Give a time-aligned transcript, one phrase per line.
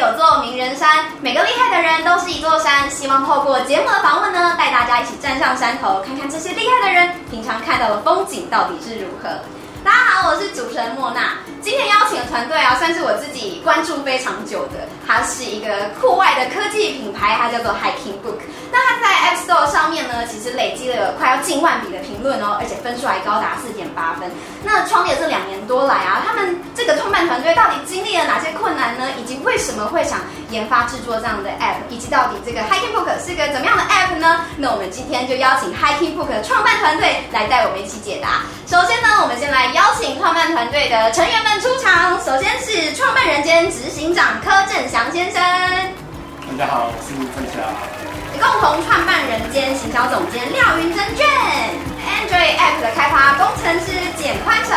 [0.00, 2.90] 有座名人山，每个厉害的人都是一座山。
[2.90, 9.28] 希望透过节目的访问呢，带大家一起站上山头，看看这些厉害的人平常看到的风景到底是如何。
[9.84, 11.34] 大家好，我是主持人莫娜。
[11.60, 14.88] 今天邀请的团队啊，算是我自己关注非常久的。
[15.10, 18.38] 它是一个户外的科技品牌，它叫做 Hiking Book。
[18.70, 24.30] 那它在 App Store 上面呢，其实累积了快要近万笔的评论哦，而且分数还高达四点八分。
[24.62, 29.10] 那创业这两年多来啊，他们这个创办团队到底经历了哪些困难呢？
[29.18, 30.20] 以及为什么会想
[30.50, 31.82] 研发制作这样的 App？
[31.88, 34.46] 以及到底这个 Hiking Book 是个怎么样的 App 呢？
[34.56, 38.46] 那我们今天就邀请 Hiking Book 的创办团队来带我们一起解答。
[38.70, 42.14] 首先呢，我们先来邀请创办团队的成员们出场。
[42.22, 45.40] 首先是创办人兼执行长柯正祥先生。
[46.58, 47.56] 大家好，我是正翔。
[48.36, 51.24] 共同创办人兼行销总监廖云珍卷。
[52.04, 54.76] Android App 的开发工程师简宽成。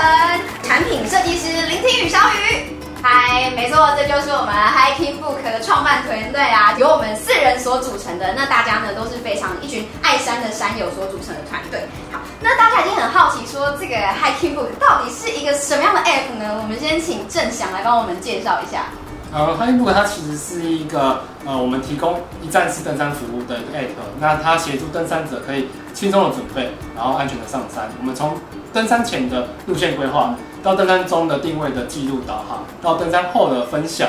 [0.63, 2.71] 产品设计师林庭宇小雨。
[3.03, 8.31] 嗨，没错，这就是我们 Hiking Book 的创办团队啊，由我们四人所组成的。
[8.31, 11.81] 那大家呢都是非常一群爱山的山友所组成的团队。
[12.13, 16.63] 好，那大家已经很好奇说，这个 Hiking Book 到底是一个什么样的 App 呢？
[16.63, 18.85] 我们先请正翔来帮我们介绍一下。
[19.33, 23.95] 呃，Hiking Book 它其实是一个呃，我们提供一站式登山服务的一个 App。
[24.19, 27.89] 那它协助登山者可以轻松的准备，然后安全的上山。
[27.99, 28.37] 我们从
[28.71, 30.35] 登山前的路线规划。
[30.63, 34.07] 到登山中的定位的记录导航，到登山后的分享，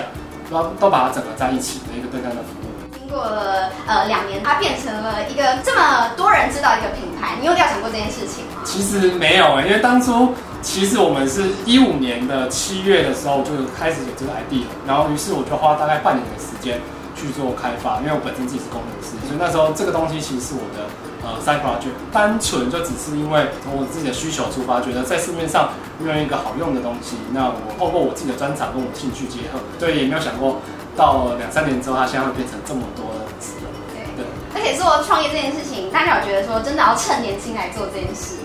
[0.48, 2.97] 都都把它整合在一起的一个登山的服务。
[2.97, 7.34] 经过了呃两年，它变成了一个这么多人知道一个品牌。
[7.41, 8.62] 你有料想过这件事情吗？
[8.62, 10.33] 其实没有哎，因为当初
[10.64, 16.80] 其实我们是一五年的七月的时候就开始有这个 idea，然后于是我就花大概半年的时间
[17.14, 20.88] 去做开发，因为我本身自己是工程师，所以那时候这个东西其实是我的。
[21.24, 30.60] 呃，side project 单纯就只是因为从我自己的需求出发，觉得在市面上没有一个好用的东西，那我透过我自己的专长跟我的兴趣结合，对，也没有想过
[30.94, 33.72] 到两三年之后，它现在会变成这么多的使用。
[34.20, 38.43] 对，而且做创业这件事情，大家有觉得说真的要趁年轻来做这件事？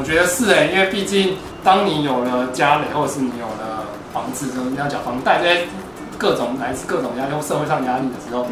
[0.00, 3.84] 我觉得是哎，因为毕竟当你有了家里，或者是你有了
[4.14, 5.68] 房子，就是你要缴房贷这些
[6.16, 8.46] 各种来自各种压力或社会上压力的时候。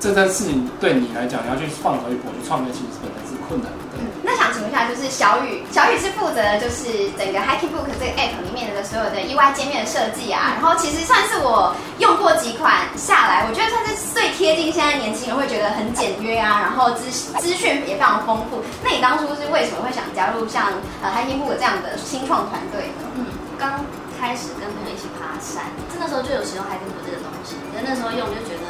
[0.00, 3.87] 这件事情对你来讲，你要去放手一搏去创业，其实本来是困难的。
[4.48, 10.56] 嗯，那想请问一下，就是小雨，小雨是负责就是整个 Hiking Book 这个 App 里面的所有的 UI 界面的设计啊。
[10.56, 18.62] 然后其实算是我用过几款下来，我觉得算是最贴近现在年轻人会觉得很简约啊，然后资资讯也非常丰富。
[18.82, 20.72] 那你当初是为什么会想加入像
[21.02, 23.04] 呃 Hiking Book 这样的新创团队呢？
[23.16, 23.26] 嗯，
[23.58, 23.84] 刚
[24.20, 25.64] 开始跟朋友一起爬山，
[25.98, 28.68] 那时候就有使用 Hiking Book 这个东西，可是那时候用就觉得。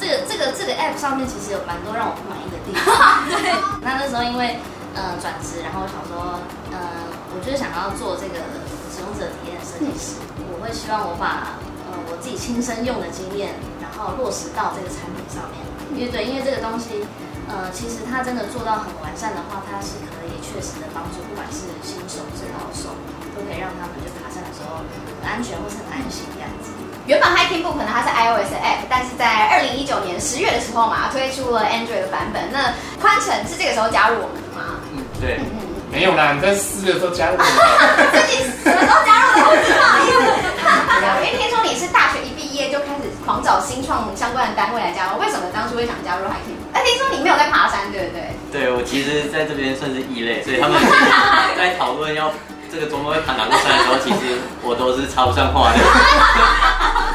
[0.00, 3.26] 这个这个这个 app 上面其实有蛮多让我不满意的地方。
[3.26, 3.50] 对，
[3.82, 4.56] 那那时候因为
[4.98, 6.42] 呃转职，然后我想说，
[6.74, 8.42] 呃，我就是想要做这个
[8.90, 10.18] 使用者体验设计师，
[10.50, 11.54] 我会希望我把
[11.86, 15.62] 呃我自己亲身用的经验，然后落实到这个产品上面。
[15.94, 17.06] 因为对，因为这个东西，
[17.46, 22.90] 呃，其实它真的做到很完善的话，它是可以确实的帮助，不管是新手是老手，
[23.32, 26.74] 都可以让他们就爬山的时候很安全或是很安心这样子。
[27.08, 32.52] 原本 Hiking Book 可能它是 iOS App，但是在二零一九年十月的时候嘛，推出了 Android 的版本。
[32.52, 34.36] 那宽城是这个时候加入我们
[35.20, 35.40] 对。
[35.90, 37.44] 没有啦，你在四的时候加入的。
[38.12, 39.40] 自己什么时候加入的？
[39.40, 40.18] 我不好意思。
[41.24, 48.28] 因为听说你是大学一毕业就开始狂找新创相关的单位来加入，为什么当初会想加入 Hiking 哎，听说你没有在爬山，对不对？
[48.52, 50.76] 对，我其实在这边算是异类，所以他们
[51.56, 52.30] 在讨论要
[52.70, 55.80] 这个周末会爬哪座山的时候，其实我都是插不上话的。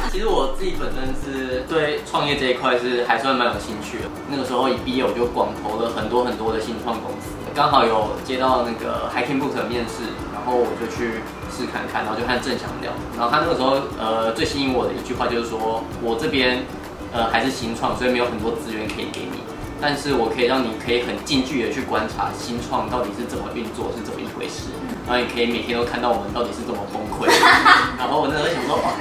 [0.10, 4.10] 其实我自己本身是对创业这一块是还算蛮有兴趣的。
[4.30, 11.22] 那个时候一毕业我就广投了很多很多的新创公司，刚好有接到那个 Hiking Book 的面试，然后我就去
[11.52, 12.92] 试看看，然后就和正祥聊。
[13.16, 16.66] 然后他那个时候呃最吸引我的一句话就是说，我这边
[17.14, 19.44] 呃还是新创，所以没有很多资源可以给你，
[19.80, 24.74] 但是我可以让你可以很近距离的去观察新创到底是怎么运作，是怎么一回事，
[25.06, 27.30] 然后你可以每天都看到我们到底是怎么崩溃。
[28.02, 28.98] 然后我那时候想说哇。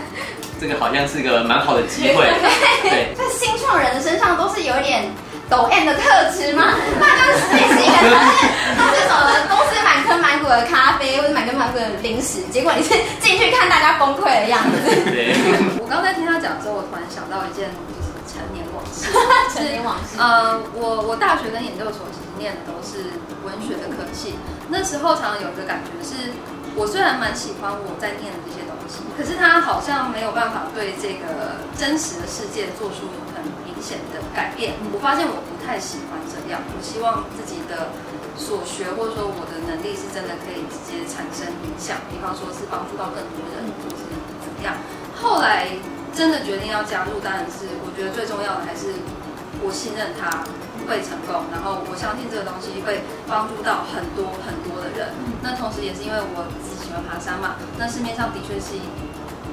[0.63, 2.23] 这个好像是个蛮好的机会，
[2.87, 3.13] 对。
[3.19, 5.11] 在新创人的身上都是有一点
[5.53, 6.73] 抖 M 的特质吗？
[6.99, 8.09] 那就是类似一个，
[8.81, 9.21] 都是什么
[9.53, 12.89] 公司满坑满谷的咖啡，或者满坑满谷的零食，结果你是
[13.21, 14.81] 进去看大家崩溃的样子。
[15.77, 19.13] 我刚才听他讲之后，我突然想到一件就是陈年往事。
[19.53, 20.17] 陈年往事。
[20.17, 23.13] 呃，我我大学跟研究所其实念的都是
[23.45, 24.33] 文学的科系，
[24.73, 26.33] 那时候常常有一个感觉是，
[26.75, 29.05] 我虽然蛮喜欢我在念的这些东西。
[29.21, 33.05] 可是他好像没有办法对这个真实的世界做出
[33.83, 34.79] 显的改变。
[34.95, 37.91] 我发现我不太喜欢这样，我希望自己的
[38.39, 44.07] 所学或者说我的能力是真的可以直接产生影响，比方说是帮助到更多人，或是
[44.41, 44.79] 怎么样。
[45.19, 45.69] 后来
[46.15, 48.95] 真的决定要加入，当然是我觉得最重要的还是
[49.63, 50.43] 我信任他
[50.89, 55.15] 会成功，然后我相信这个东西会帮助到很多很多的人。
[55.43, 58.75] 那同时也是因为我自己喜欢爬山嘛，那市面上的确是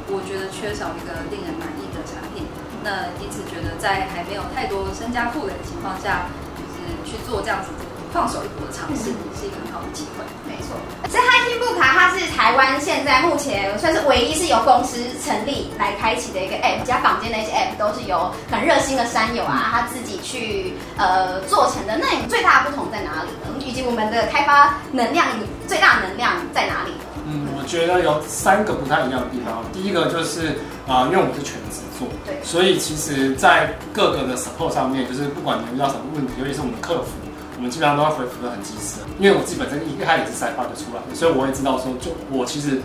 [0.10, 2.49] 我觉得缺少一个令人满意的产品，
[2.84, 7.70] 那因此觉得在还没有太多身家负累的情况下，就是去做这样子。
[8.12, 10.74] 放手一搏的尝试是一个很好的机会，没错。
[11.14, 22.00] 这 Hiking Book 它是台湾现在目前算是唯一是由公司成立来开启的一个 App，其他坊间的一些 App 都是由很热心的山友啊他自己去呃做成的。
[22.02, 23.64] 那你最大的不同在哪里呢？
[23.64, 25.28] 以及我们的开发能量
[25.68, 27.06] 最大能量在哪里呢？
[27.28, 29.64] 嗯，我觉得有三个不太一样的地方。
[29.72, 37.12] 第一个就是啊、呃，因为我们是全职做，对，所以其实在各个的 support 上面，就是不管你遇到什么问题，尤其是我们的客服。
[37.60, 42.80] 我们基本上都会回复的很及时，因为我自己本身一开始是开发就出来的，所以我也知道说，就我其实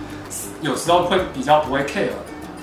[0.62, 2.10] 有时候会比较不会 care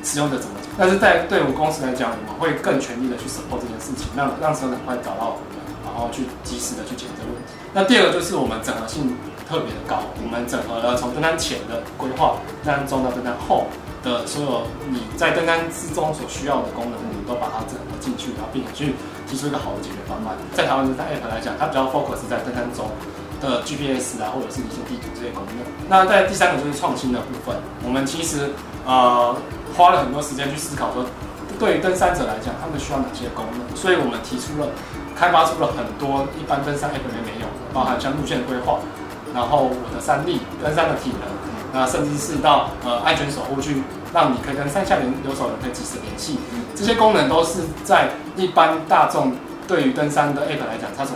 [0.04, 7.56] 使用者怎么，但是在对我们公司来讲，我们会更全力的去 support 这件事情，让让使用者快找到我们，然后去及时的去解决这个问题。
[7.72, 9.16] 那第二个就是我们整合性
[9.48, 13.68] 特别的高，我们整合了从登单前的规划，登山中到登单后
[14.04, 18.96] 的所有你在登山之中所需要的功能，我们都把它整合进去，然后并且去。
[19.30, 22.92] 提出一个好的解决方案，在台湾的 App 来讲，它比较 focus 在登山中
[23.40, 25.64] 的 GPS 啊，或者是一些地图这些功能。
[25.88, 28.52] 那在第三个就是创新的部分，我们其实
[28.86, 29.34] 呃
[29.74, 31.06] 花了很多时间去思考说，
[31.58, 34.68] 对于登山者来讲，他们需要哪些功能，所以我们提出了
[35.16, 38.84] 开发出了很多一般登山 App 里面没有的，包含像路线规划，
[39.34, 41.24] 然后我的山力、登山的体能，
[41.74, 43.82] 那甚至是到呃安全守护去。
[44.14, 46.38] 让你可以跟山下人留守人可以及时联系，
[46.76, 49.32] 这些功能都是在一般大众
[49.66, 51.12] 对于登山的 App 来讲，它是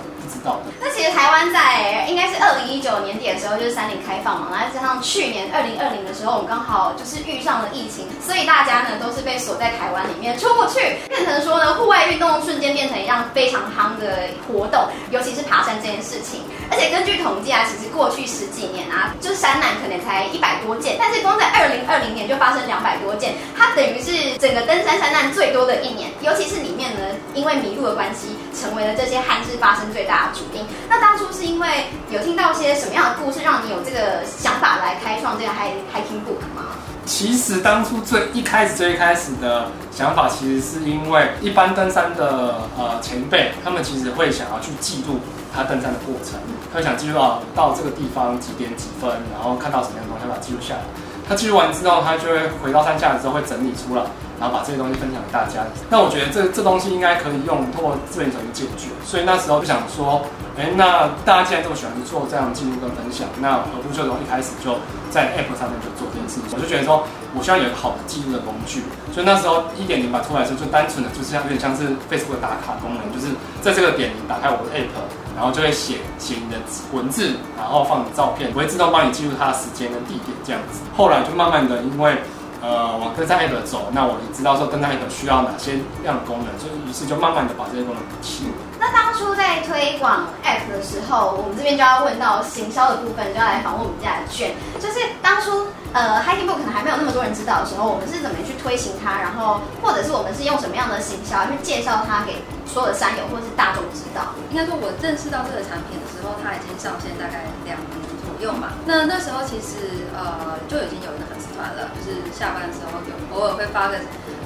[0.81, 16.41] 那其实台湾在应该是二零一九年底的时候，就是山林开放嘛，然后加上去年二零二零的时候，我们刚好就是遇上了疫情，所以大家呢都是被锁在台湾里面出不去，变成说呢户外运动瞬间变成一样非常夯的活动，尤其是爬山这件事情。
[16.71, 26.09] 而且根据统计啊，其实过去十几年啊，就是山难可能才一百多件，但是光在二零二零年就发生两百多件，它等于是整个登山山难最多的一年。
[26.21, 27.01] 尤其是里面呢，
[27.35, 30.65] 因为迷路的关系，成为了这些憾事发生最大的主因。
[30.89, 36.75] 那当初是因为有听到一些什么样的故事，让你有这个想法来开创这个 Hiking Book 吗？
[37.05, 45.19] 其实当初最一开始最一开始的想法，其实是因为一般登山的呃前辈，他们其实会想要去记录。
[45.55, 46.37] 他登山的过程，
[46.69, 50.81] 他会想记录到到这个地方几点几分，然后看到什么样的东西，把它记录下来。
[51.29, 54.03] 他记录完之后，他就会回到山下的时候会整理出来，
[54.39, 55.65] 然后把这些东西分享给大家。
[55.89, 60.21] 那我觉得这这东西应该可以用通过资源手去解决，所以那时候就想说，
[60.57, 64.75] 哎，那大家既然这么喜欢做这样的记录跟分享，那何不就从一开始就
[65.09, 66.55] 在 App 上面就做这件事情？
[66.55, 67.03] 我就觉得说，
[67.33, 68.83] 我需要有一个好的记录的工具。
[69.13, 74.91] 所以那时候一点零版出来的时候，就单纯的就是像有点像是 Facebook 的打卡功能，就是在这个点你打开我的 App。
[75.35, 76.55] 然后就会写写你的
[76.93, 80.79] 文字，然后放你照片，我会自动帮你记录它的时间跟地点这样子。
[80.95, 82.15] 后来就慢慢的，因为
[82.65, 88.49] 呃往登山 App 走，那我也知道说登山 App 需要哪些样的功能，所以于是就慢慢的把这些功能补齐。
[88.79, 95.67] 那当初在推广 App 的时候，我们这边就要问到行销的部分，就要来访问我们家的卷，就是当初。
[95.95, 99.15] 呃，Hiking Book 可能还没有那么多人知道的时候，我们是怎么去推行它？
[99.15, 104.35] 然后，或者是我们是用什么样的行销去介绍它给所有的山友或者是大众知道？
[104.51, 107.95] 应该说，我认识到这个产品的时候，它已经上线大概两年
[108.27, 108.75] 左右嘛。
[108.83, 113.95] 那那时候其实呃就已经有一个粉了，就是下班的时候有偶尔会发个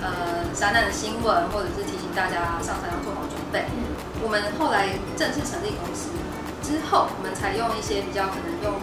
[0.01, 3.65] 呃山难的新闻，或者是提醒大家上山要做好准备。
[4.21, 6.09] 我们后来正式成立公司
[6.61, 8.79] 之后，我们才用一些比较可能用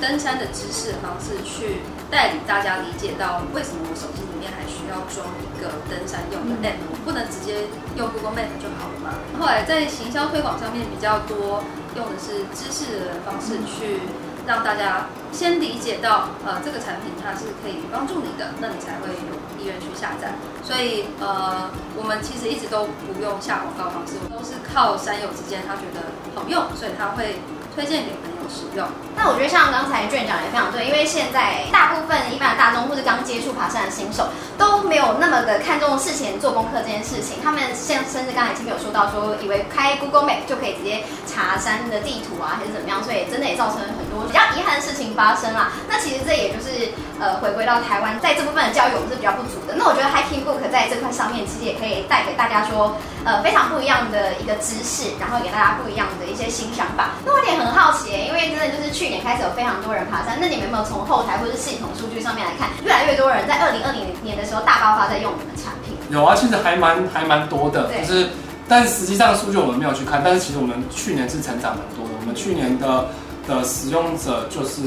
[0.00, 1.80] 登山的知识的方式去。
[2.08, 7.66] 带领大家理解到为什么我手机里面还需要装一个登山用的 app，我不能直接
[7.98, 9.10] 用 Google Map 就好了吗？
[9.34, 11.66] 后来在行销推广上面比较多
[11.98, 14.06] 用的是知识的方式去
[14.46, 20.34] 让大家先理解到，呃，这个产品它是可以帮助你的，那你才会有意愿去下载。
[20.62, 27.40] 所以呃，我们其实一直都不用下广告方式，都是靠山友之间他觉得好用，所以他会
[27.74, 28.35] 推荐给朋友。
[28.48, 45.72] 使用，那我觉得像刚才卷讲也非常对，因为现在大部分一般的大众或者刚接触爬山的新手都没有那么的看重事前做功课这件事情，他们现甚至刚才已经有说到说，以为开 Google Map 就可以直接查山的地图啊，还是怎么样，所以真的也造成了很多比较遗憾的事情发生啦。
[45.88, 49.74] 那其实这也就是呃回归到台湾在这部分的教育我们是比较不足的。
[49.76, 57.16] 那我觉得 Hiking Book 在这块上面其实也可以带给大家说呃非常不一样的一个知识，然后给大家不一样的一些新想法。
[57.24, 65.96] 那我也很好奇，因为真的就是去年开始有非常多人爬山，那你们有没有从后台或者是系统数据上面来看，越来越多人在二零二零年的时候大爆发在用你们产品？
[66.10, 68.28] 有啊，其实还蛮还蛮多的，对就是，
[68.68, 73.08] 但实际上数据我们没有去看，但是其实我们去年是成长蛮多的，我们去年的
[73.48, 74.82] 的使用者就是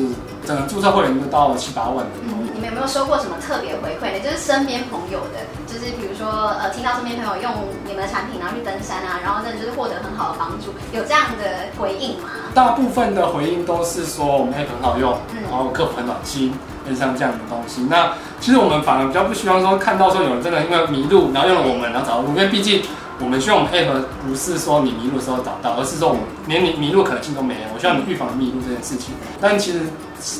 [0.46, 2.06] 整个注册会员都到了七八万。
[2.54, 4.20] 你们有没有收过什么特别回馈呢？
[4.20, 6.28] 就是身边朋友的，就是比如说
[6.60, 7.52] 呃，听到身边朋友用
[7.86, 12.30] 你们的产品，然后去登山啊，然后真的就是获得很好的帮助，有这样的回应吗？
[12.54, 16.54] 大部分的回应都是说我们 app 很好用，嗯然后客服很暖心，
[16.86, 17.82] 类似像这样的东西。
[17.90, 18.12] 那
[18.42, 22.84] 其实我们反而比较不希望说看到说有人真的因为迷路，然后用了我们，然后找到路，因为毕竟
[23.22, 27.68] 我们希望我们 app 不是说你迷路的时候找到，而是说我们连你迷路可能性都没有。
[27.76, 29.14] 我希望你预防迷路这件事情。
[29.42, 29.82] 但其实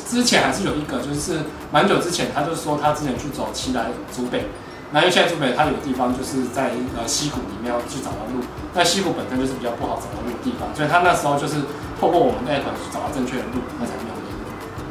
[0.08, 4.48] 之前还是有一个，就是蛮久之前，他就说他之前去走奇莱竹北，
[4.92, 8.40] 那因为现在竹北它有个地方就是在呃溪谷里面要去找到路，
[8.74, 11.60] 那溪谷本身就是比较不好找到路的地方，所以他那时候就是
[12.00, 14.19] 透过我们的 app 去找到正确的路，那才没有。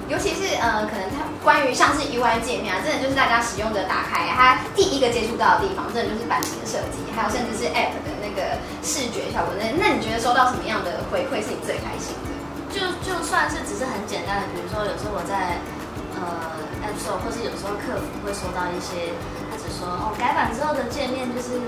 [0.09, 9.53] 尤其是呃，可能它关于像是 UI 界面啊，真的就是大家使用者打开它第一个接触到的地方，真的就是版型的设计，还有甚至是 App 的那个视觉效果。
[9.61, 12.33] 那那你觉得收到什么样的回馈是你最开心的？
[12.73, 15.61] 就就算是只是很简单的，比如说有时候我在
[16.17, 16.25] 呃
[16.85, 19.13] App Store，或是有时候客服会收到一些，
[19.53, 21.61] 他只说哦改版之后的界面就是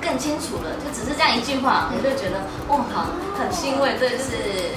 [0.00, 4.72] 更清楚了，就只是这样一句话，我就觉得哦好很欣慰，对，就是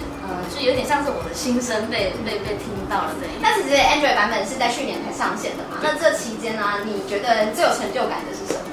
[0.53, 3.33] 就有点像是我的心声被被被听到了这样。
[3.41, 5.79] 那其实 Android 版本是在去年才上线的嘛？
[5.81, 8.65] 那这期间呢、你觉得最有成就感的是什么？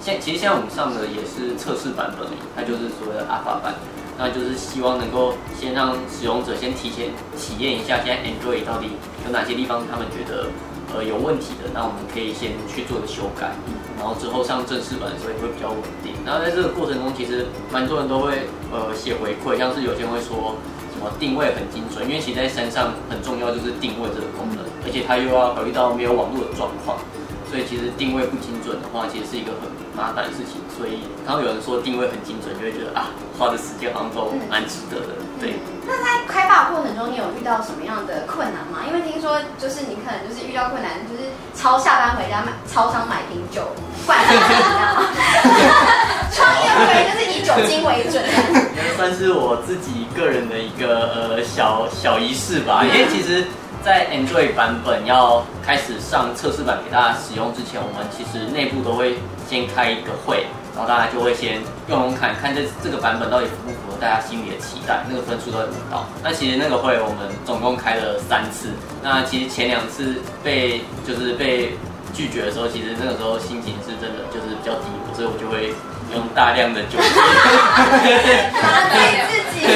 [0.00, 3.74] 现其实现在我们上的也是测试版本它就是所谓的 Alpha 版，
[4.16, 8.88] 那就是希望能够先让使用者先提前体验一下现在 Android 到底
[9.26, 10.48] 有哪些地方他们觉得
[10.94, 13.52] 呃有问题的，那我们可以先去做个修改，
[13.98, 16.14] 然后之后上正式版的时候也会比较稳定。
[16.24, 26.98] 然后在这个过程中，其实蛮多人都会呃写回馈，像是有些人会说什么定位很精准，因为其实在山上很重要就是定位这个功能，而且它又要考虑到没有网络的状况。
[27.48, 30.60] 所以其实定位不精准的话，其实是一个很麻烦的事情。
[30.76, 35.16] 所以刚刚有人说定位很精准，就会觉得啊，花的时间好像都蛮值得的。
[35.40, 35.56] 对。
[35.88, 38.84] 那在开发的过程中，你有遇到什么样的困难吗？
[38.84, 41.24] 因为听说就是你可能就是遇到困难，就是
[41.56, 43.64] 超下班回家买超商买瓶酒，
[44.04, 44.44] 不然怎么
[44.76, 45.08] 样？
[46.38, 48.22] 创业会就是以酒精为准。
[48.96, 53.44] 算是我自己个人的一个呃小小仪式吧，因为其实，
[53.84, 59.14] 在 Android 版本要开始上测试版给大家使用之前，我们其实内部都会
[59.48, 66.04] 先开一个会，然后大家就会先用用看看这这个版本到底符不符合大家心里的期待，那个分数都会得到。
[66.22, 71.70] 那其实那个会我们总共开了三次，那其实前两次被就是被
[72.12, 75.70] 拒绝的时候，其实那个时候心情是真的就是比较低落，所以我就会
[76.18, 77.08] 用大量的酒精
[78.60, 79.66] 麻醉自己。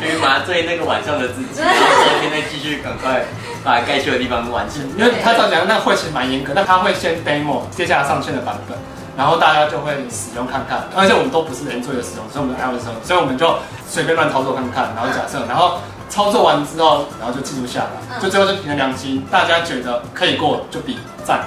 [0.00, 3.22] 去麻醉那个晚上的自己，然后昨天再继续赶快
[3.62, 4.82] 把该去的地方完成。
[4.96, 8.76] 因为他照讲那个会其实蛮严格，但他会先 demo 接下来上线的版本，
[9.16, 10.82] 然后大家就会使用看看。
[10.96, 13.54] 而且我们都不是 Android 的使用，所以我们 iOS 使用，所以我们就
[13.88, 15.78] 随便乱操作看看，然后假设，然后
[16.08, 21.44] 操作完之后，然后就记录下来，就最后就凭着良心，大家觉得可以过就比赞，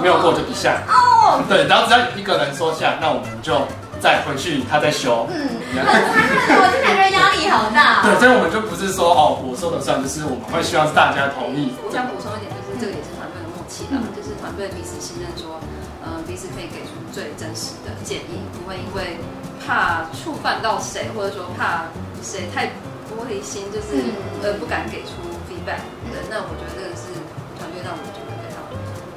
[0.00, 0.76] 没有过就比下。
[0.88, 3.54] 哦，对，然后只要有一个人说下，那我们就
[4.00, 5.26] 再回去，他再修。
[5.30, 8.02] 嗯，很我就感觉压力好大。
[8.02, 11.74] 对，所以我们就不是说哦，我说了算，就是我们会希望是大家同意。
[11.82, 15.58] 我想补充一点，就是这个也是团队的默契啦，就是团队彼此信任，说，
[16.02, 19.18] 呃，彼此可以给出最真实的建议，不会因为
[19.60, 21.90] 怕触犯到谁，或者说怕
[22.22, 22.70] 谁太
[23.10, 23.98] 玻璃心，就是
[24.42, 25.18] 呃不敢给出
[25.50, 25.82] feedback。
[26.14, 27.10] 对，那我觉得这个是
[27.58, 28.62] 团队让我觉得非常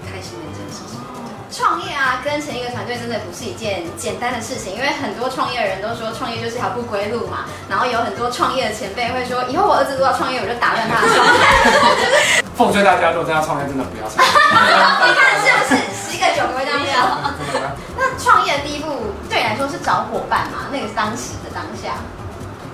[0.10, 0.98] 开心的一件事情。
[1.52, 7.44] 创业啊，跟成一个团队真的不是一件简单的事情，因为很多创业人都说创业就是条不归路嘛。
[7.70, 12.42] 然后有很多创业的前辈会说，以后我儿子如果要创业，我就打断他的创业。
[12.56, 14.32] 奉劝大家，如果真要创业，真的不要创业。
[14.32, 17.20] 你看是不是十个九个会这样讲？
[18.00, 20.72] 那创业的第一步对你来说是找伙伴嘛？
[20.72, 22.00] 那个是当时的当下。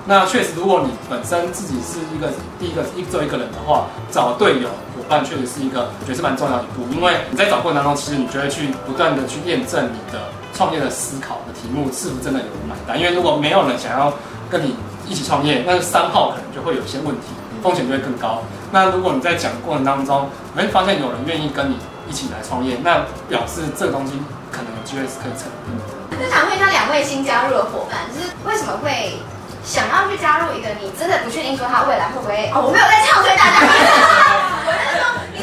[0.06, 12.98] 那确实，如果你本身自己是一个第一个一做一个人的话，找队友伙伴确实是一个我觉得是蛮重要的一步，因为你在找过程当中，其实你就会去不断的去验证你的创业的思考的题目是不是真的有人买单。
[12.98, 14.12] 因为如果没有人想要
[14.50, 14.76] 跟你
[15.08, 17.28] 一起创业，那三号可能就会有一些问题，
[17.62, 18.42] 风险就会更高。
[18.70, 21.76] 那如果你在讲的过程当中，你会发现有人愿意跟你
[22.08, 24.12] 一起来创业，那表示这个东西
[24.52, 25.82] 可能有机会是可以成功的。
[26.22, 29.16] 就想问一下两位新加入的伙伴，就是为什么会？
[29.64, 33.60] 想要去加入一个你真的不确定说他未来会不会哦，我没有在唱衰大家，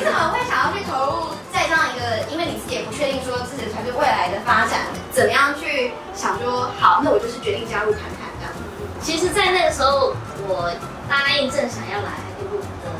[0.05, 8.53] 怎么会想要去投入在这样一个，因为你自己也不确定说自己的团队未来的发展，怎么样去想说好，那我就是决定加入看看这样。
[9.01, 10.13] 其实，在那个时候，
[10.47, 10.71] 我
[11.09, 12.93] 答应正想要来海地 Group 的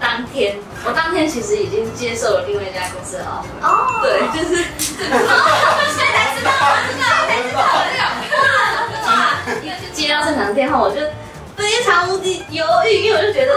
[0.00, 3.60] 当当天，我当天其实已经接受了另外一家公司的 offer。
[3.60, 6.50] 哦，对，就是现在才知道，
[6.88, 8.08] 现在才知道这样。
[9.04, 11.02] 哇，因为接到正常的电话，我就
[11.54, 13.52] 非常无敌犹豫，因为我就觉得，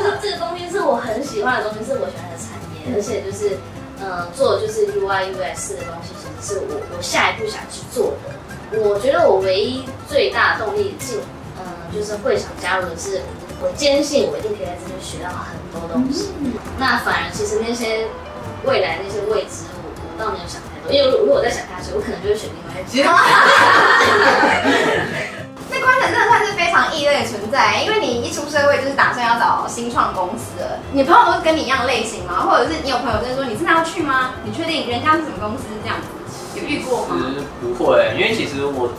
[0.00, 3.58] 就是这个东西是我很喜欢的东西，是我喜欢的产业，而且就是，
[4.00, 8.80] 呃，做就是 UI UX 的东西，其实是我我下一步想去做的。
[8.80, 11.18] 我觉得我唯一最大的动力进，
[11.58, 13.20] 嗯、呃，就是会想加入的是，
[13.60, 16.30] 我坚信我一定可以在这边学到很多东西。
[16.38, 18.06] 嗯、那反而其实那些
[18.64, 23.12] 未来那些未知，我我倒没有想太多，因为如果我再想下去，我可能就会选另外一家。
[25.80, 30.78] 那宽城真的算是非常异类的存在，因为你一出社会就是打算要找新创公司了。
[30.92, 32.46] 你朋友都是跟你一样类型吗？
[32.46, 34.34] 或者是你有朋友在说你真的要去吗？
[34.44, 36.60] 你确定人家是什么公司这样子？
[36.60, 37.16] 有遇过吗？
[37.16, 38.92] 其实不会，因为其实我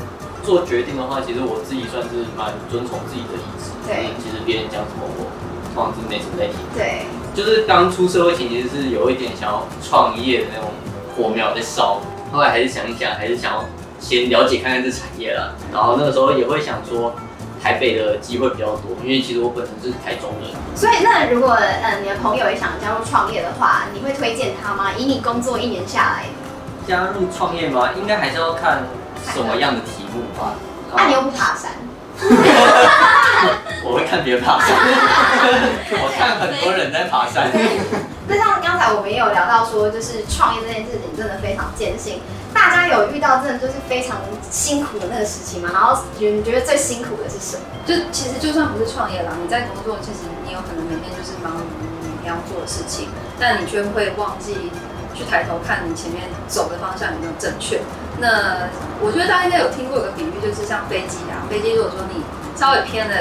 [0.44, 3.70] 做决定的话，其实我自己算是蛮遵从自己的意志。
[3.86, 5.30] 对，其实别人讲什么，我
[5.76, 6.58] 通常是没什么在听。
[6.74, 10.72] 对，就是刚出社会前，其实是有一点想要创业的那种
[11.16, 12.02] 火苗在烧。
[12.32, 13.66] 后来还是想一想，还是想要
[14.02, 15.56] 先了解看看这产业了。
[15.72, 17.16] 然后那个时候也会想说，
[17.64, 20.52] 台北的机会比较多，因为其实我本身是台中人。
[20.76, 24.92] 所以那如果呃你的朋友也想加入创业的话，你会推荐他吗？
[24.98, 26.26] 以你工作一年下来。
[26.88, 27.92] 加入创业吗？
[27.96, 28.84] 应该还是要看
[29.34, 30.56] 什么样的题目吧。
[30.96, 31.72] 那你又不爬山？
[33.84, 34.70] 我会看别人爬山，
[35.94, 37.50] 我看很多人在爬山。
[38.28, 42.22] 那像刚才我们也有聊到说，就是创业这件事情真的非常艰辛。
[42.70, 45.70] 大家有遇到真的就是非常辛苦的那个时期吗？
[45.74, 47.64] 然后你觉得最辛苦的是什么？
[47.86, 54.72] 就其实就算不是创业啦，你在工作，其实你有可能每天就是忙于你要做的事情，但你却会忘记。
[55.14, 57.82] 去抬头看你前面走的方向有没有正确？
[58.20, 58.72] 那
[59.04, 62.24] 我觉得大家应该有听过一个比喻，就是像飞机啊，飞机如果说你
[62.56, 63.14] 稍微偏了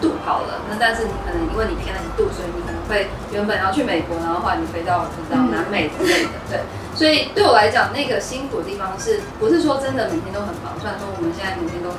[0.00, 6.60] 度好了，那但是你可能因为你偏了一度，所以你可能会原本要去美国，然后后来你飞到不知道南美之类的，对。
[6.94, 10.72] 所以对我来讲，那个辛苦的地方是不是说真的每天都很忙？
[10.80, 11.90] 虽然说我们现在每天都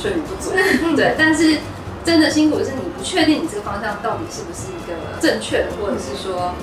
[0.00, 0.50] 睡眠不足，
[0.96, 1.58] 对，但是
[2.04, 6.54] 真的辛苦的是你不确定你这个方向到底是不是一个正确的，或者是说。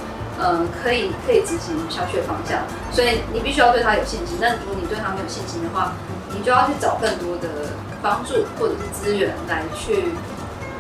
[0.42, 2.64] 嗯，可以可以执行下去的方向，
[2.94, 4.38] 所以你必须要对他有信心。
[4.40, 5.92] 但如果你对他没有信心的话，
[6.34, 10.14] 你就要去找更多的帮助或者是资源来去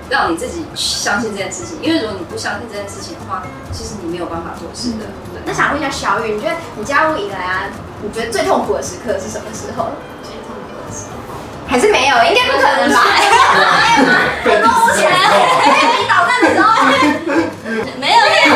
[0.09, 1.77] 让你自己相信这件事情。
[1.81, 5.05] 因为如果你不相信这件事情的话，其实你没有办法做事的。
[5.33, 5.41] 对。
[5.45, 7.69] 那想问一下小雨，你觉得你加入以来啊，
[8.01, 9.91] 你觉得最痛苦的时刻是什么时候？
[10.23, 12.15] 最痛苦的时候还是没有？
[12.25, 12.99] 应该不可能吧？
[14.43, 15.11] 很多目前
[15.99, 16.65] 你导弹的时候
[17.99, 18.49] 没有没有。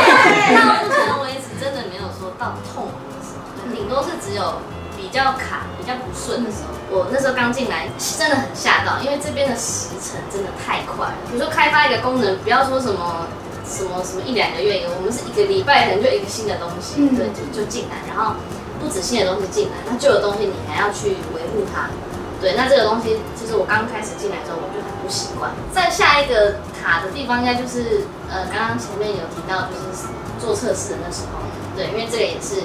[3.89, 4.72] 都是只有比
[5.13, 6.73] 较卡、比较不顺的时候。
[6.89, 11.17] 我那时候刚进来，真的很吓到，因为这边的时程真的太快了。
[11.25, 13.25] 比如说开发一个功能，不要说什么
[13.65, 18.37] 什么什么一两个月，我们是一个礼拜可能就一个新的东西，对，就就进来，然后
[18.77, 21.89] 不止新的东西进来，那旧的东西你还要去维护它。
[22.37, 25.49] 对，那这个东西其实我刚开始进来之后，我就很不习惯。
[25.73, 30.05] 在下一个卡的地方，应该就是呃，刚刚前面有提到，就是
[30.37, 31.41] 做测试的那时候，
[31.73, 32.61] 对，因为这个也是。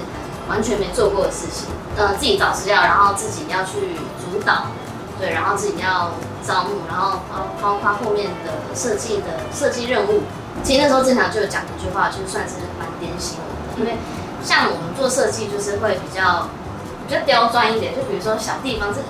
[0.49, 4.65] 完全没做过的事情，呃，自己找资料，然后自己要去主导，
[5.19, 6.11] 对，然后自己要
[6.45, 10.23] 招募，然后包包括后面的设计的设计任务。
[10.63, 13.97] 其实那时候正常就有讲一句话，就算是蛮点醒我的，因为
[14.43, 16.49] 像我们做设计就是会比较
[17.07, 19.07] 比较刁钻一点，就比如说小地方这个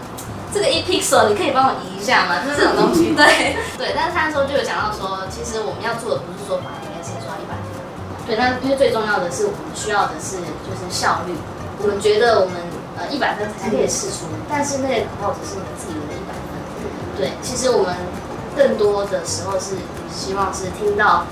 [0.54, 2.44] 这个一 pixel 你可以帮我移一下吗？
[2.44, 3.94] 就是这种东西， 对对。
[3.96, 6.60] 但是他那时候就有讲到说，其实我们要做的不是说。
[8.30, 11.34] 对，那因为最重要的是，我们需要的是就是效率。
[11.82, 12.62] 我们觉得我们
[12.96, 16.54] 呃一百分才可以试出，但是那个口号只是你自己的一百分。
[17.18, 17.98] 对，其实我们
[18.56, 19.74] 更多的时候是
[20.14, 21.26] 希望是听到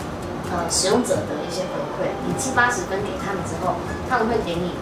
[0.49, 3.77] 呃使用者的一些回馈，你七八十分给他们之后，
[4.10, 4.73] 他们会给你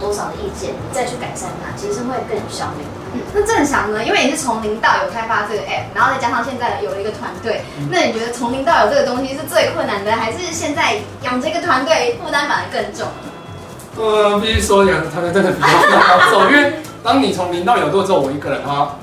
[0.00, 2.84] 多少的意见，你再去改善它，其实会更有效率。
[3.14, 4.04] 嗯，那正常呢？
[4.04, 13.06] 因为你是从零到有开发这个 app，然后再加上现在有了一个团队，嗯、那你觉得从零到有这个东西是最困难的，还是现在养这个团队负担反而更重？
[13.96, 18.94] 呃，必须说养团队真的比较重，因为当你从零到有做之后，我一个人的话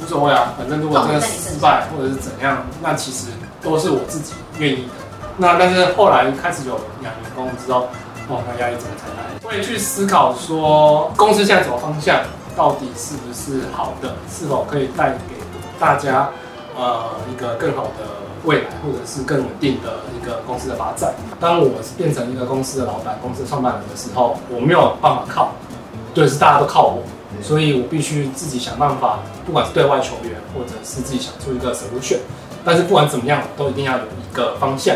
[0.00, 3.26] 无所谓啊，反正如果真的失败或者是怎样，那其实
[3.60, 4.92] 都是我自己愿意的。
[5.36, 7.88] 那但是后来开始有养员工之后，
[8.30, 9.38] 哦，那压力怎么才来？
[9.42, 12.22] 会去思考说公司现在走的方向。
[12.56, 14.12] 到底是不是好的？
[14.28, 15.36] 是否可以带给
[15.78, 16.28] 大家
[16.76, 18.04] 呃一个更好的
[18.44, 21.14] 未来，或者是更稳定的一个公司的发展？
[21.38, 25.52] 当我变成一个公司的老板、公司创办人的时候，我没有办法靠，
[26.12, 27.02] 对，是大家都靠我，
[27.40, 32.18] 所以我必须自己想办法，不管是对外求援，或者是自己想出一个 solution。
[32.64, 34.94] 但是不管怎么样，都一定要有一个方向。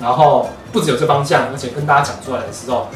[0.00, 2.88] 然后不只有这方向，而且跟大家讲出来的时候，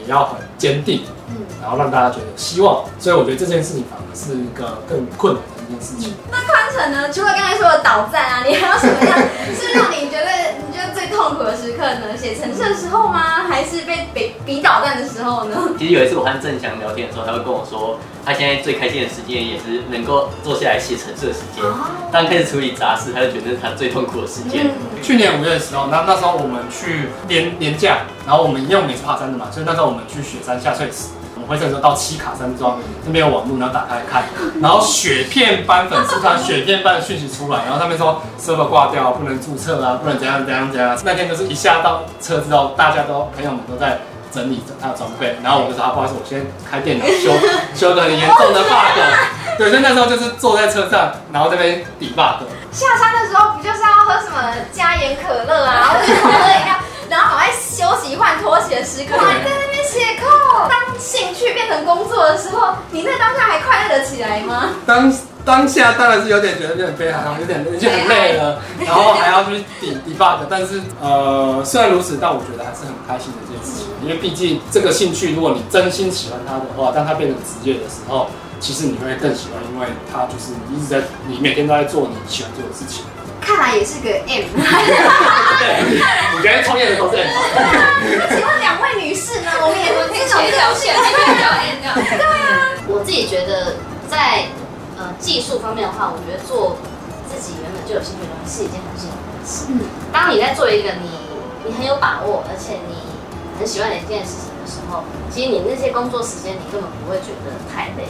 [0.00, 2.84] 也要很坚定，嗯，然后让大家觉得有希望。
[2.98, 6.14] 所以我觉得这件事情反而是一个更困难的一件事情。
[6.30, 7.12] 那宽城呢？
[7.12, 9.18] 除了刚才说的导赞啊，你还有什么样
[9.58, 10.03] 是让你
[11.24, 12.14] 痛苦的时刻呢？
[12.14, 13.44] 写程式的时候吗？
[13.48, 15.56] 还是被被比导赞的时候呢？
[15.78, 21.64] 其实有一次我和郑翔聊天的时候，他会跟我说，他现在最开心的时间也是能够坐下来写程式的时间。
[22.12, 24.66] 当开始处理杂事，他就觉得是他最痛苦的时间。
[24.66, 31.08] 嗯、去年五月的时候，那那时候我们去年年假，然后我们因为我们也是爬山的嘛，所以那时候我们去雪山下翠池。
[31.44, 34.24] 我们回程的时候到七卡山庄，那边有网路，然后打开看，
[34.62, 40.98] 然后雪片般粉丝团雪片般的讯息出来，然后他们说 server 挂掉，不能注册啊，不能怎样怎样怎样。
[41.04, 43.98] 那天就是一下到车之后，大家都朋友们都在
[44.32, 47.30] 整理他的装备，然后我就说啊，不好意思，我先开电脑修
[47.76, 48.98] 修的很严重的 bug。
[49.58, 52.46] 对，所以那时候就是坐在车上，然后这边 debug。
[52.72, 56.74] 下山的时候不就是要喝什么加盐可乐啊，或者可乐饮料，
[57.08, 59.14] 然后赶快休息换拖鞋的时刻，
[61.04, 64.70] 兴趣变成工作的时候，你在当下还快乐得起来吗？
[64.86, 65.12] 当
[65.44, 70.38] 当下当然是有点觉得有点悲哀，有点已经很累了，然后还要去 debug。
[70.48, 78.28] 但是呃，虽然如此，但我觉得还是很开心的一件事情，因为毕竟这个兴趣，如果你真心喜欢它的话，当它变成职业的时候。
[78.60, 83.04] 其实你会更喜欢，因为它就是你一直在，你每天都在做你喜欢做的事情。
[83.44, 84.48] 看来也是个 M。
[85.60, 85.64] 对，
[86.34, 87.28] 我觉得创业的都是 M。
[88.18, 89.52] 那请问两位女士呢？
[89.60, 90.98] 我们也可以从一条线，一
[91.38, 91.94] 条 M 这样。
[91.94, 93.76] 对啊，我自己觉得
[94.08, 94.48] 在
[94.96, 96.76] 呃技术方面的话，我觉得做
[97.28, 99.68] 自己原本就有兴趣的东西是一件很幸福的事。
[99.68, 101.12] 嗯，当你在做一个你
[101.64, 102.96] 你很有把握，而且你
[103.58, 108.08] 很喜欢的一件事情的时候，其实你那些工作时间你根本不会觉得太累。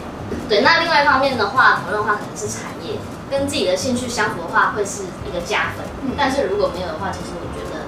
[0.49, 2.97] 对，那另外一方面的话，讨论的话可能是产业
[3.35, 5.85] 跟自己的兴趣相符的话，会是一个加分。
[6.03, 7.83] 嗯、但是如果没有的话，其实我觉得，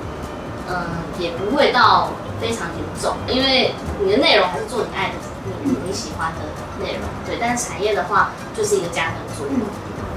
[0.68, 5.14] 嗯，也不会到非常严重，因为你的内容还是做你爱的、
[5.62, 6.42] 你你喜欢的
[6.84, 7.02] 内容。
[7.24, 9.54] 对，但是产业的话，就是一个加分作用。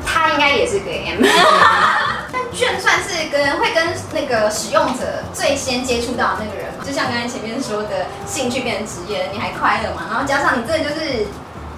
[0.03, 1.21] 他应该也是个 M，
[2.33, 10.07] 但券算是跟会跟那个使用者最先接触到的那个人嘛，就像刚才前面说的，兴趣变成职业，你还快乐嘛？
[10.09, 11.27] 然后加上你这就是。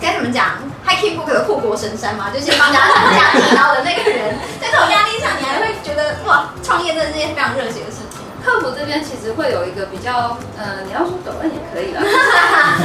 [0.04, 4.36] 该怎么讲？HiKey Book 的护国神山嘛，就是帮大家上架地刀的那个人。
[4.60, 8.20] 在这种压力下，你还会觉得哇，创业真的是件非常热血的事情。
[8.42, 12.02] 客服这边其实会有一个比较，呃，你要说抖 M 也可以啦，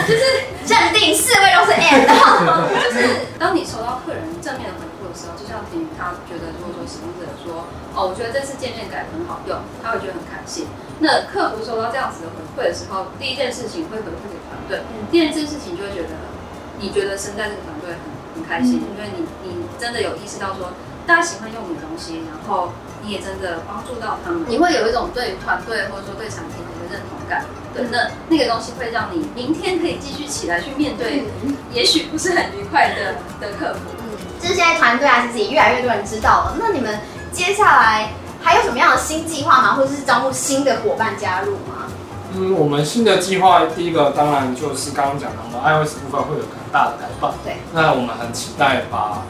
[0.07, 7.65] 就是认定四位都是 M 的，就是当你收到客人正面的回复的时候，就像比如他觉得如果说使用者说，
[7.97, 10.69] 哦，我觉得这次界面改很好用，他会觉得很开心。
[11.01, 16.36] 那客服收到这样子的回馈的时候，第一件事情会回馈给团队，第二件事情就会觉得。
[16.79, 18.01] 你觉得身在这个团队很
[18.37, 20.73] 很开心，嗯、因为你你真的有意识到说
[21.07, 27.45] 大家喜欢用你的东西，然后你也真的帮助到他们，你会有一种对团队或者说对产品的一个认同感。
[27.73, 31.25] 对，那那个东西会让你明天可以继续起来去面对，
[31.73, 33.81] 也许不是很愉快的的客服。
[34.01, 36.57] 嗯，就是现在团队啊，其实也越来越多人知道了。
[36.59, 36.99] 那你们
[37.33, 38.11] 接下来
[38.43, 39.75] 还有什么样的新计划吗？
[39.75, 41.86] 或者是招募新的伙伴加入吗？
[42.35, 47.33] 嗯，我们新的计划第一个当然就是刚刚讲的，我们 iOS 部分会有很大的改版。
[47.45, 49.23] 对，那我们很期待把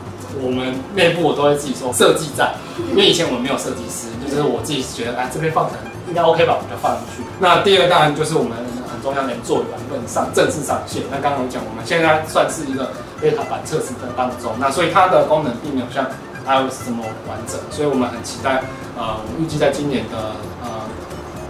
[0.42, 2.54] 我们内部我都会自己说设计在，
[2.90, 5.78] 因为以前我们没有设计师，就是我自己觉得哎这边放成
[6.08, 7.22] 应该 OK 吧，我们就放进去。
[7.38, 8.56] 那第二个当然就是我们
[8.90, 11.02] 很重要的做版本上正式上线。
[11.10, 12.90] 那刚刚讲我们现在算是一个
[13.22, 16.04] beta 版测试的当中，那所以它的功能并没有像
[16.42, 18.64] iOS 这么完整，所以我们很期待，
[18.98, 20.75] 呃，我们预计在今年的呃。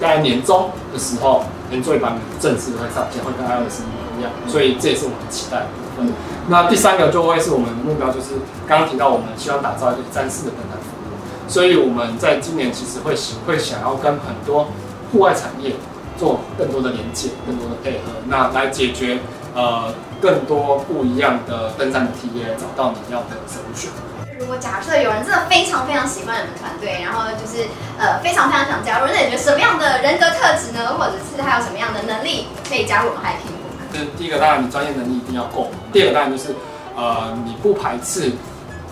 [0.00, 3.80] 大概年终的时候，年终版本正式会上线，会跟 iOS
[4.18, 6.12] 一样，所以这也是我们期待的部分。
[6.48, 13.14] 那第三个就会是我们的目标，就是刚刚提到我们希望打造一个一站式的跟单服务，所以我们在今年其实会
[13.46, 14.68] 会想要跟很多
[15.12, 15.72] 户外产业
[16.16, 19.18] 做更多的连接，更多的配合，那来解决
[19.54, 23.90] 呃更多不一样的登山的体验，找到你要的首选。
[24.38, 27.66] 如果假设有人真的非常非常喜欢你们团队，然后就是
[27.98, 30.94] 呃非常非常想加入，那你觉得什么样的人格特质呢？
[30.98, 33.92] 或者是他有什么样的能力可以加入我们 HiKey Book？
[33.92, 36.54] 就是第一个，当然你专业能力一定要够；第二个，当然就是
[36.94, 38.32] 呃你不排斥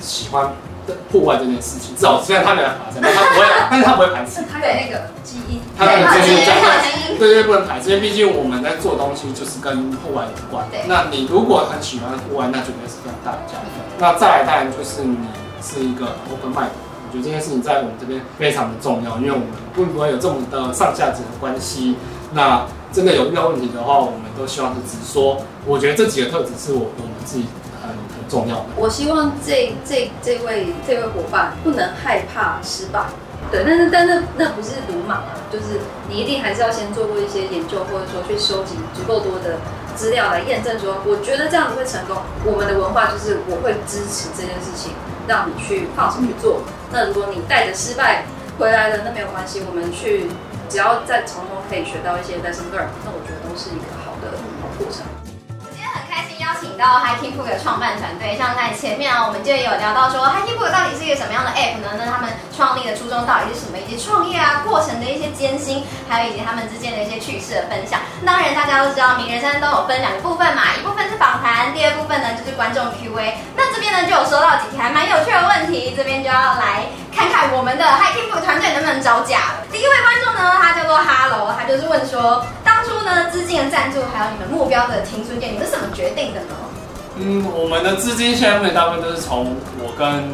[0.00, 0.48] 喜欢
[0.86, 1.94] 的户外这件事情。
[1.94, 4.40] 至少虽然他没有爬山，但他不会，但是他不会排斥。
[4.50, 6.56] 他有那个基因，他那个基因在，
[7.18, 10.64] 对对，不能排斥，因为毕竟我们在做东西就是跟户外有关。
[10.70, 13.83] 对，那你如果很喜欢户外，那绝对是非常大的加分。
[13.98, 15.16] 那再来当然就是你
[15.62, 16.68] 是一个 open mind，
[17.08, 21.96] 我觉得这件事情在我们这边非常的重要，因为我们并不会有这么的上下级的关系。
[22.32, 25.40] 那真的有遇到问题的话，我们都希望是直说。
[25.64, 27.46] 我觉得这几个特质是我我们自己
[27.80, 28.66] 很很重要的。
[28.76, 33.06] 我希望这这这位这位伙伴不能害怕失败，
[33.52, 35.78] 对，但是但那那不是鲁莽啊，就是
[36.08, 39.58] 你一定还是要先做过一些研究，或者说去收集足够多的
[39.94, 42.16] 资料来验证说，我觉得这样子会成功。
[42.44, 44.92] 我们的文化就是我会支持这件事情，
[45.26, 46.62] 让你去放手去做。
[46.92, 48.24] 那如果你带着失败
[48.58, 50.26] 回来了，那没有关系，我们去
[50.68, 54.36] 只要在从中可以学到一些 lesson learn，那我觉得都是一个好的
[54.78, 55.06] 过程。
[56.54, 61.98] 邀请到 Hiking Book 的创办团队，像在前面啊，我们就有聊到说 Hiking Book 到底是一个什么样的 App 呢？
[61.98, 63.74] 那他们创立的初衷到底是什么？
[63.74, 67.98] 以及创业啊过程的一些艰辛，还有以及他们之间的一些趣事的分享。
[68.24, 73.34] 当然，大家都知道名人山都有分两个部分嘛，一部分是访谈，第二部分呢就是观众 Q&A。
[73.58, 79.58] 那这边呢就有收到几题还蛮有趣的问题，这边就要来看看我们的 Hiking Book 团队能不能招架。
[79.74, 82.46] 第一位观众呢，他叫做 Hello，他就是问说。
[82.62, 86.54] 当初呢，资金的赞助还有你们目标的停损点，你们是怎么决定的呢？
[87.16, 90.24] 嗯，我们的资金现在大部分都是从我跟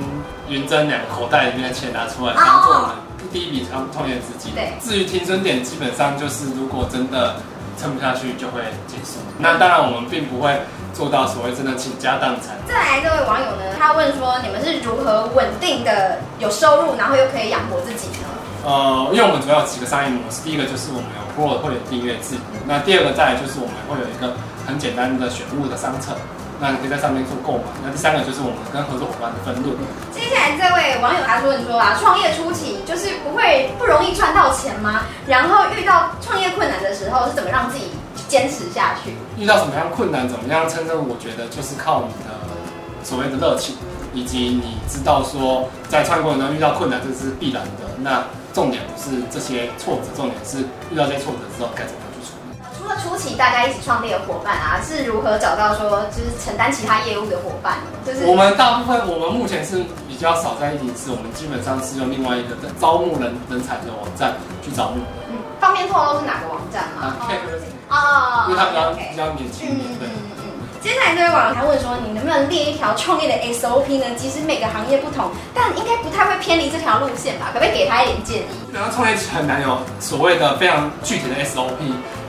[0.48, 2.90] 云珍两个口袋里面的钱拿出来，当做我们
[3.32, 4.52] 第一笔创创业资金。
[4.54, 4.72] 对。
[4.80, 7.36] 至于停损点，基本上就是如果真的
[7.76, 9.20] 撑不下去，就会结束。
[9.36, 10.58] 那当然，我们并不会
[10.94, 12.56] 做到所谓真的倾家荡产。
[12.66, 18.19] 再来这位网友呢，他问说，你们是如何稳定的有收入，然后又可以养活自己呢？
[18.64, 22.36] 呃，因为我们主要有几个商业模式，第一个就是我们有 Pro 会员订阅制，
[22.68, 26.12] 那第二个再来就是我们会有一个很简单的选物的商城，
[26.60, 27.64] 那你可以在上面做购买。
[27.82, 29.72] 那第三个就是我们跟合作伙伴的分润。
[30.12, 35.08] 接下来这位网友他说：“你说啊，创业初期就是不会不容易赚到钱吗？
[35.26, 37.88] 然后遇到创业困难的时候是怎么让自己
[38.28, 39.16] 坚持下去？
[39.40, 41.00] 遇到什么样困难，怎么样撑着？
[41.00, 42.36] 我觉得就是靠你的
[43.02, 43.74] 所谓的热情，
[44.12, 47.88] 以及你知道说在创业过程中遇到困难这是必然的。
[47.98, 50.58] 那重点不是这些挫折，重点是
[50.90, 52.56] 遇到这些挫折之后该怎么样去处理。
[52.76, 57.78] 除了初期大家一起创业的伙伴啊，是如何找到说就是承担其他业务的伙伴？
[58.04, 64.96] 就是我们大部分，我们目前是比较少在一起，是我们基本上是用另外一个招募人人才的网站去招募。
[65.28, 67.14] 嗯，方便透露是哪个网站吗？
[67.88, 70.08] 啊，哦，因为他比较比较年轻，对。
[70.82, 74.04] 接下来这位网友还问说：“你能不能列一条创业的 SOP 呢？
[74.16, 77.50] 其实每个行业不同，但应该不太会偏离这条路线吧？
[77.52, 81.76] 可不可以给他一点建议？”然后创业很难有所谓的非常具体的 SOP，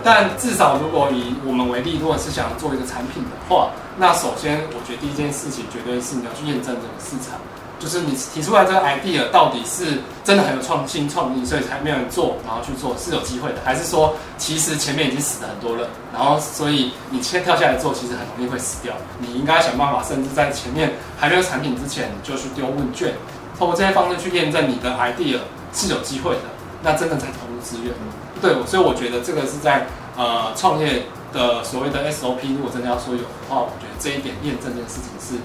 [0.04, 7.40] 但至少如果以我们为例，如果是想要做一个产品的话，那首先我觉得第一件事情绝对是你要去验证这个市场。
[7.82, 18.94] 就是你提出来这个 idea 到底是真的很有创新创意，所以才没有人做，然后去做是有机会的，还是说其实前面已经死了很多人，然后所以你先跳下来做，其实很容易会死掉。
[19.18, 23.16] 你应该想办法，甚至在前面还没有产品之前，你就去丢问卷，
[23.58, 25.40] 透过这些方式去验证你的 idea
[25.74, 26.42] 是有机会的，
[26.84, 27.92] 那真的才投入资源。
[28.40, 35.42] 对，所以我觉得这个是在呃创业的所谓的 SOP，如果真的要说有的话，我觉得这一点验证这件事情是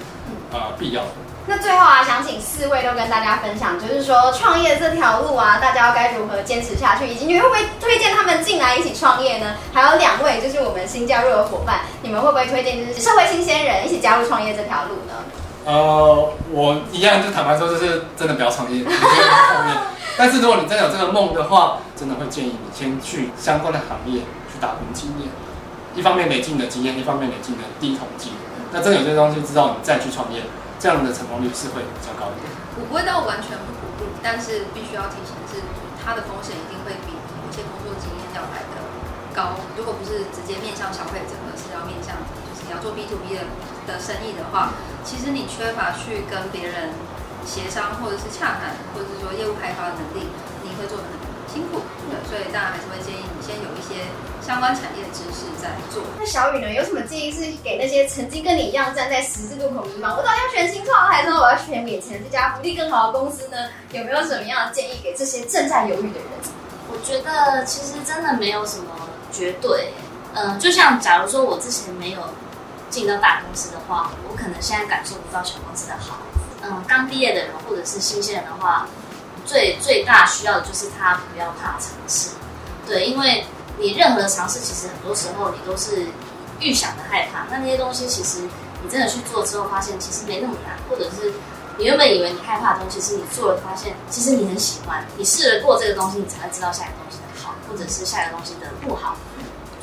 [0.53, 1.09] 呃必要的。
[1.49, 9.55] 那最后啊，想请四位都跟大家分享，就是说创业这条路啊，大家要该如何坚持下去，以及你会不会推荐他们进来一起创业呢？
[9.73, 15.15] 还有两位就是我们新加入的伙伴，你们会不会推荐就是社会新鲜人一起加入创业这条路呢？
[15.67, 18.85] 呃，我一样就坦白说，就是真的不要创业，
[20.17, 24.21] 但是如果你真的有这个梦的话，真的会建议你先去相关的行业
[24.53, 25.29] 去打工经验，
[25.95, 28.33] 一方面累积你的经验，一方面累积你的第一桶金。
[28.73, 30.41] 那真的有这些东西知道，你再去创业。
[30.79, 32.47] 这样的成功率是会比较高一点。
[32.77, 35.65] 我不会到完全不鼓励，但是必须要提醒是，
[36.05, 38.77] 它的风险一定会比一些工作经验要来的
[39.33, 39.57] 高。
[39.77, 42.13] 如果不是直接面向消费者，而是要面向
[42.45, 43.49] 就是你要做 B to B 的
[43.89, 46.93] 的生意的话，其实你缺乏去跟别人
[47.49, 50.29] 协商，或者是洽谈，或者是说业务开发的能力，
[50.61, 51.17] 你会做得很
[51.49, 51.89] 辛苦。
[52.13, 54.13] 对，所以当然还是会建议你先有一些。
[54.47, 56.01] 相关产业知识在做。
[56.17, 56.73] 那小雨呢？
[56.73, 63.57] 有什么建议是给那些曾经跟你一样站在十字路口迷茫，我到底要选新创还是我要选眼前这家福利更好的公司呢？
[63.91, 66.29] 有没有什么样的建议给这些正在犹豫的人？
[66.89, 68.87] 我觉得其实真的没有什么
[69.33, 69.89] 绝对。
[70.35, 72.21] 嗯、呃，就像假如说我之前没有
[72.89, 76.19] 进到大公司的话，我可能现在感受不到小公司的好。
[76.63, 78.87] 嗯、呃，刚毕业的人或者是新鲜人的话，
[79.45, 82.31] 最最大需要的就是他不要怕尝试。
[82.87, 83.45] 对，因为。
[83.79, 86.07] 你任何尝试，其实很多时候你都是
[86.61, 87.45] 预想的害怕。
[87.51, 88.41] 那那些东西，其实
[88.83, 91.33] 你真的去做之后，发现其实没那么难，或者是
[91.77, 95.05] 你原本以为你害怕的东西，是你做了发现，其实你很喜欢。
[95.17, 99.17] 你试了过这个东西，你才会知道下一个东西的好，或者是下一个东西的不好。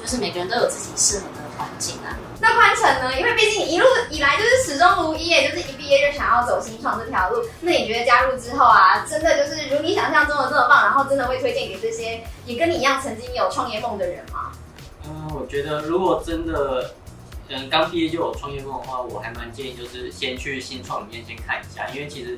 [0.02, 2.12] 就是每个人都有自己适合的环境啊。
[2.44, 3.18] 那宽成呢？
[3.18, 7.42] 因为毕竟一路以来就是始终如一，就是一毕业就想要走新创这条路。
[7.62, 14.52] 那你觉得加入之后啊，真的就是如你想象中的这么棒，然后真的会推荐给这些也跟你一样曾经有创业梦的人吗？
[15.08, 16.94] 嗯，我觉得如果真的
[17.48, 22.38] 嗯刚毕业就有创业梦的话，我还蛮建议就是先去新创里面先看一下，因为其实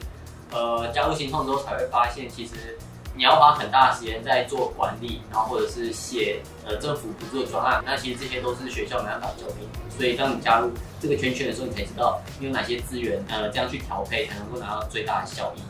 [0.52, 2.78] 呃加入新创之后才会发现，其实
[3.16, 9.96] 你要花很大的时间在做管理，然后或者是写呃政府补助的专案，那其实这些都是学校没办法教给你。
[9.96, 15.62] 所以当你加入这个圈圈的时候，你才知道你有哪些资源，呃，这样去调配才能够拿到最大的效益。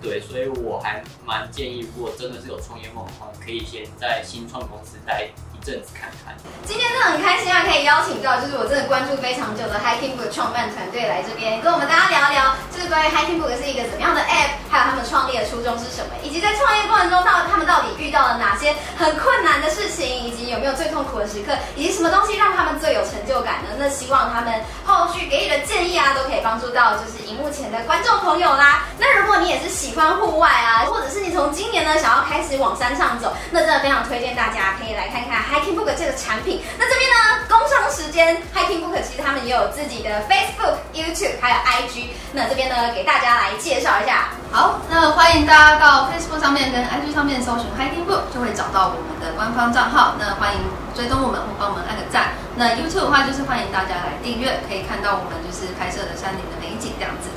[0.00, 5.28] 对，所以我还蛮建议，如果真的是有创业梦的话，可以先在新创公司待
[5.66, 6.30] 阵子看看。
[6.62, 23.74] 今天真的很开心啊，可以邀请到就是我真的关注非常久的 Hikingbook 创办团队来这边跟我们大家聊聊，就是关于 Hikingbook 是一个怎么样的 App，还有他们创立的初衷是什么，以及在创业过程中到他们到底遇到了哪些很困难的事情，以及有没有最痛苦的时刻，以及什么东西让他们最有成就感呢？
[23.78, 28.86] 那希望他们后续给予的建议啊，都可以帮助到就是荧幕前的观众朋友啦。
[28.98, 36.60] 那如果你也是喜欢户外啊，或者是你从今年呢想要开始往山上走，那真的非常推荐大家可以来看看 hiking Hikingbook 这个产品。
[36.78, 42.08] 那这边呢，工商时间 Hikingbook 其实他们也有自己的 Facebook、YouTube 还有 IG。
[42.32, 44.28] 那这边呢，给大家来介绍一下。
[44.52, 50.14] 好，那欢迎大家到 Facebook 上面跟 IG 上面搜寻 Hikingbook，就会找到我们的官方账号。
[50.18, 50.60] 那欢迎
[50.94, 52.34] 追踪我们，或帮我们按个赞。
[52.54, 57.28] 那 YouTube 的话，就是欢迎大家来订阅，可以看到我们就是拍摄的山林的美景这样子。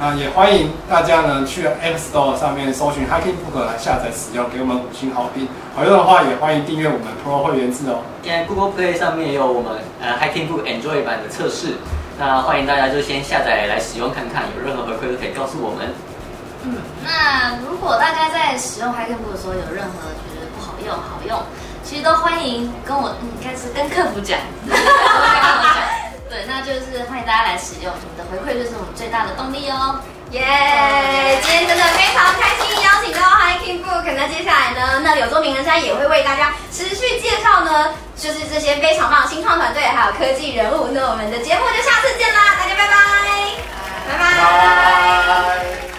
[0.00, 5.48] 啊，也欢迎大家呢去 App Store 上面搜寻 Hikingbook 来下载使用，给我们五星好评。
[5.74, 7.98] 好用的话，也欢迎订阅我们 Pro 会员制哦。
[8.22, 11.74] 现在 Google Play 上面也有我们呃 Hikingbook Enjoy 版的测试，
[12.16, 15.90] 那欢迎大家就先下载来使用看看，有任何回馈都可以告诉我们。
[16.62, 21.42] 嗯，那如果大家在使用 Hikingbook 的时候有任何觉得不好用、好用，
[21.82, 24.38] 其实都欢迎跟我，应该是跟客服讲。
[26.28, 29.98] 对，那就是欢迎大家来使用，你们的回馈就是我们最大的动力哦。
[30.30, 34.12] 耶！Yeah, 今天真的非常开心，邀请到 Hikingbook。
[34.14, 40.88] 那接下来呢，那柳州名人山也会为大家持续介绍呢，就是这些非常棒的新创团队还有科技人物。
[40.92, 42.94] 那我们的节目就下次见啦，大家拜拜，
[44.06, 44.24] 拜拜。
[44.36, 44.44] 拜
[45.88, 45.97] 拜。